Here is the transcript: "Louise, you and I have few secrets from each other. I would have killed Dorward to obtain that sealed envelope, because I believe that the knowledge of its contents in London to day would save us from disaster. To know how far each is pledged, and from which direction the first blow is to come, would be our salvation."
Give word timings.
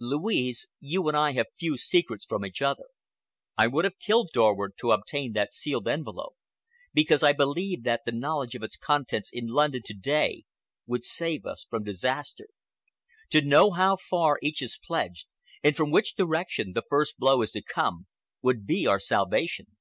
"Louise, 0.00 0.66
you 0.80 1.06
and 1.08 1.14
I 1.14 1.32
have 1.32 1.48
few 1.58 1.76
secrets 1.76 2.24
from 2.24 2.42
each 2.42 2.62
other. 2.62 2.84
I 3.58 3.66
would 3.66 3.84
have 3.84 3.98
killed 3.98 4.30
Dorward 4.32 4.78
to 4.78 4.92
obtain 4.92 5.34
that 5.34 5.52
sealed 5.52 5.86
envelope, 5.86 6.38
because 6.94 7.22
I 7.22 7.34
believe 7.34 7.82
that 7.82 8.00
the 8.06 8.10
knowledge 8.12 8.54
of 8.54 8.62
its 8.62 8.78
contents 8.78 9.28
in 9.30 9.48
London 9.48 9.82
to 9.84 9.92
day 9.92 10.44
would 10.86 11.04
save 11.04 11.44
us 11.44 11.66
from 11.68 11.84
disaster. 11.84 12.46
To 13.28 13.42
know 13.42 13.72
how 13.72 13.96
far 13.98 14.38
each 14.40 14.62
is 14.62 14.78
pledged, 14.82 15.26
and 15.62 15.76
from 15.76 15.90
which 15.90 16.14
direction 16.16 16.72
the 16.72 16.84
first 16.88 17.18
blow 17.18 17.42
is 17.42 17.50
to 17.50 17.60
come, 17.60 18.06
would 18.40 18.64
be 18.66 18.86
our 18.86 18.98
salvation." 18.98 19.76